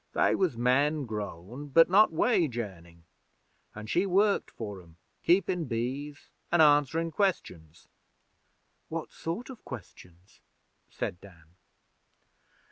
They 0.13 0.33
was 0.33 0.57
men 0.57 1.05
grown, 1.05 1.67
but 1.67 1.87
not 1.87 2.11
wage 2.11 2.57
earnin', 2.57 3.03
an' 3.75 3.85
she 3.85 4.07
worked 4.07 4.49
for 4.49 4.81
'em, 4.81 4.97
keepin' 5.23 5.65
bees 5.65 6.31
and 6.51 6.59
answerin' 6.59 7.11
Questions.' 7.11 7.87
'What 8.89 9.11
sort 9.11 9.51
of 9.51 9.63
questions?' 9.63 10.39
said 10.89 11.21
Dan. 11.21 11.53